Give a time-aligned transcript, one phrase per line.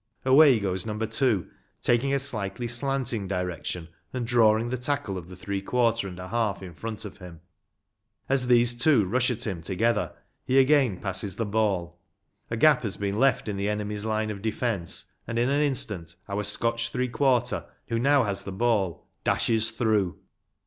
[0.25, 5.35] Away goes number two, taking a slightly slanting direction, and drawing the tackle of the
[5.35, 7.41] three quarter and half in front of him.
[8.27, 11.99] As these two rush at him together, he again passes the ball.
[12.49, 16.15] A gap has been left in the enemy's line of defence, and in an instant
[16.27, 20.17] our Scotch three quarter, who now has the ball, dashes through.